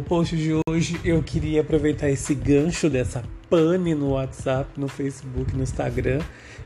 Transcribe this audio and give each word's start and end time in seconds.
No 0.00 0.04
post 0.06 0.34
de 0.34 0.54
hoje 0.66 0.98
eu 1.04 1.22
queria 1.22 1.60
aproveitar 1.60 2.08
esse 2.08 2.34
gancho 2.34 2.88
dessa 2.88 3.22
pane 3.50 3.94
no 3.94 4.12
WhatsApp, 4.12 4.80
no 4.80 4.88
Facebook, 4.88 5.54
no 5.54 5.62
Instagram, 5.62 6.22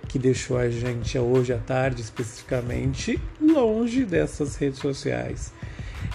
que 0.07 0.21
deixou 0.21 0.57
a 0.57 0.71
gente 0.71 1.19
hoje 1.19 1.53
à 1.53 1.59
tarde 1.59 2.01
especificamente 2.01 3.21
longe 3.41 4.05
dessas 4.05 4.55
redes 4.55 4.79
sociais. 4.79 5.53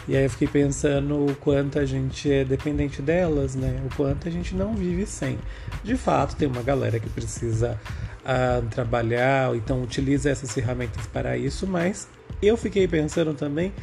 E 0.08 0.16
aí 0.16 0.24
eu 0.24 0.30
fiquei 0.30 0.48
pensando 0.48 1.26
o 1.26 1.36
quanto 1.36 1.78
a 1.78 1.86
gente 1.86 2.32
é 2.32 2.46
dependente 2.46 3.02
delas, 3.02 3.54
né? 3.54 3.82
O 3.86 3.94
quanto 3.98 4.30
a 4.30 4.32
gente 4.32 4.56
não 4.56 4.74
vive 4.74 5.06
sem. 5.06 5.38
De 5.84 5.98
fato, 5.98 6.38
tem 6.38 6.48
uma 6.48 6.64
galera 6.64 7.02
que 7.02 7.10
precisa 7.10 7.78
uh, 8.24 8.66
trabalhar, 8.68 9.54
então 9.58 9.84
utiliza 9.84 10.30
essas 10.30 10.54
ferramentas 10.54 11.06
para 11.08 11.36
isso, 11.36 11.68
mas 11.68 12.08
eu 12.42 12.56
fiquei 12.56 12.88
pensando 12.88 13.34
também 13.34 13.74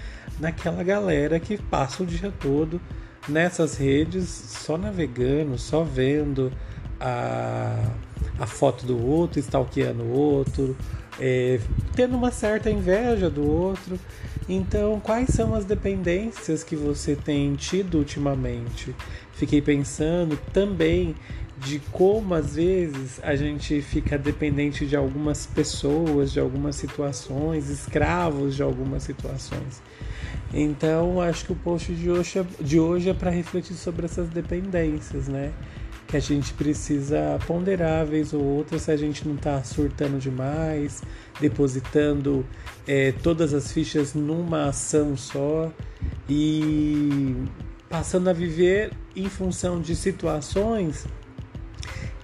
naquela 0.41 0.82
galera 0.82 1.39
que 1.39 1.59
passa 1.59 2.03
o 2.03 2.07
dia 2.07 2.32
todo 2.41 2.80
nessas 3.29 3.77
redes 3.77 4.29
só 4.29 4.77
navegando, 4.77 5.58
só 5.58 5.82
vendo 5.82 6.53
a, 7.00 7.90
a 8.39 8.46
foto 8.46 8.86
do 8.86 9.04
outro, 9.04 9.39
stalkeando 9.40 10.03
o 10.03 10.11
outro, 10.11 10.76
é, 11.18 11.61
tendo 11.95 12.17
uma 12.17 12.31
certa 12.31 12.71
inveja 12.71 13.31
do 13.31 13.49
outro. 13.49 13.99
Então, 14.49 15.00
quais 15.00 15.31
são 15.31 15.54
as 15.54 15.64
dependências 15.64 16.62
que 16.62 16.76
você 16.76 17.17
tem 17.17 17.54
tido 17.54 17.99
ultimamente? 17.99 18.95
Fiquei 19.32 19.61
pensando 19.61 20.39
também 20.53 21.14
de 21.59 21.79
como 21.90 22.35
às 22.35 22.54
vezes 22.54 23.18
a 23.22 23.35
gente 23.35 23.81
fica 23.81 24.18
dependente 24.18 24.87
de 24.87 24.95
algumas 24.95 25.46
pessoas, 25.46 26.31
de 26.31 26.39
algumas 26.39 26.76
situações, 26.76 27.71
escravos 27.71 28.54
de 28.54 28.62
algumas 28.62 29.03
situações. 29.03 29.82
Então, 30.53 31.21
acho 31.21 31.46
que 31.46 31.53
o 31.53 31.57
post 31.57 31.93
de 31.95 32.11
hoje 32.11 32.39
é, 32.39 32.45
de 32.61 32.78
hoje 32.78 33.09
é 33.09 33.14
para 33.14 33.31
refletir 33.31 33.75
sobre 33.75 34.05
essas 34.06 34.28
dependências, 34.28 35.28
né? 35.28 35.53
Que 36.06 36.17
a 36.17 36.20
gente 36.20 36.53
precisa 36.53 37.39
ponderar 37.47 38.07
vez 38.07 38.33
ou 38.33 38.43
outra 38.43 38.79
se 38.79 38.91
a 38.91 38.97
gente 38.97 39.27
não 39.27 39.35
está 39.35 39.62
surtando 39.65 40.19
demais, 40.19 41.03
depositando 41.41 42.47
é, 42.87 43.13
todas 43.13 43.53
as 43.53 43.73
fichas 43.73 44.15
numa 44.15 44.69
ação 44.69 45.17
só 45.17 45.73
e 46.29 47.35
passando 47.89 48.29
a 48.29 48.33
viver 48.33 48.93
em 49.15 49.29
função 49.29 49.81
de 49.81 49.97
situações 49.97 51.07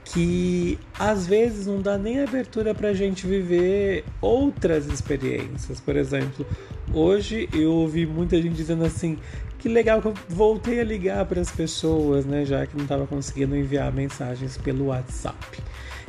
que 0.04 0.78
às 0.98 1.26
vezes 1.26 1.66
não 1.66 1.80
dá 1.80 1.96
nem 1.96 2.20
abertura 2.20 2.74
para 2.74 2.88
a 2.88 2.94
gente 2.94 3.26
viver 3.26 4.04
outras 4.20 4.86
experiências. 4.86 5.80
Por 5.80 5.96
exemplo, 5.96 6.46
hoje 6.92 7.48
eu 7.52 7.72
ouvi 7.72 8.06
muita 8.06 8.40
gente 8.40 8.54
dizendo 8.54 8.84
assim: 8.84 9.18
que 9.58 9.68
legal 9.68 10.02
que 10.02 10.08
eu 10.08 10.14
voltei 10.28 10.80
a 10.80 10.84
ligar 10.84 11.24
para 11.24 11.40
as 11.40 11.50
pessoas, 11.50 12.24
né? 12.24 12.44
Já 12.44 12.66
que 12.66 12.76
não 12.76 12.84
estava 12.84 13.06
conseguindo 13.06 13.56
enviar 13.56 13.92
mensagens 13.92 14.56
pelo 14.56 14.86
WhatsApp. 14.86 15.62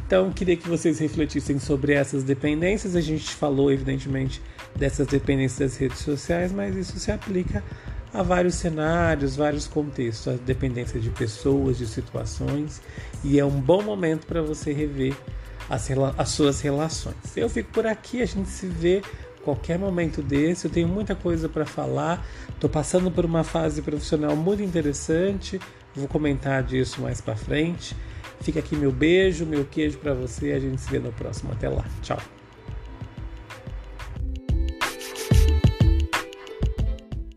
Então, 0.05 0.31
queria 0.31 0.57
que 0.57 0.67
vocês 0.67 0.99
refletissem 0.99 1.57
sobre 1.59 1.93
essas 1.93 2.23
dependências. 2.23 2.95
A 2.95 3.01
gente 3.01 3.29
falou, 3.33 3.71
evidentemente, 3.71 4.41
dessas 4.75 5.07
dependências 5.07 5.71
das 5.71 5.77
redes 5.77 5.99
sociais, 5.99 6.51
mas 6.51 6.75
isso 6.75 6.99
se 6.99 7.11
aplica 7.11 7.63
a 8.13 8.21
vários 8.21 8.55
cenários, 8.55 9.35
vários 9.35 9.67
contextos, 9.67 10.33
a 10.33 10.37
dependência 10.37 10.99
de 10.99 11.09
pessoas, 11.09 11.77
de 11.77 11.87
situações, 11.87 12.81
e 13.23 13.39
é 13.39 13.45
um 13.45 13.59
bom 13.59 13.81
momento 13.81 14.27
para 14.27 14.41
você 14.41 14.71
rever 14.71 15.15
as, 15.69 15.89
as 16.17 16.29
suas 16.29 16.61
relações. 16.61 17.15
Eu 17.35 17.49
fico 17.49 17.71
por 17.71 17.87
aqui, 17.87 18.21
a 18.21 18.25
gente 18.25 18.49
se 18.49 18.67
vê 18.67 19.01
qualquer 19.43 19.77
momento 19.77 20.21
desse. 20.21 20.65
Eu 20.65 20.71
tenho 20.71 20.87
muita 20.87 21.15
coisa 21.15 21.47
para 21.47 21.65
falar. 21.65 22.25
Estou 22.49 22.69
passando 22.69 23.11
por 23.11 23.25
uma 23.25 23.43
fase 23.43 23.81
profissional 23.81 24.35
muito 24.35 24.63
interessante. 24.63 25.59
Vou 25.93 26.07
comentar 26.07 26.63
disso 26.63 27.01
mais 27.01 27.21
para 27.21 27.35
frente. 27.35 27.95
Fica 28.41 28.59
aqui 28.59 28.75
meu 28.75 28.91
beijo, 28.91 29.45
meu 29.45 29.65
queijo 29.65 29.97
para 29.97 30.13
você. 30.13 30.53
A 30.53 30.59
gente 30.59 30.81
se 30.81 30.89
vê 30.89 30.99
no 30.99 31.11
próximo. 31.11 31.51
Até 31.51 31.69
lá. 31.69 31.85
Tchau. 32.01 32.42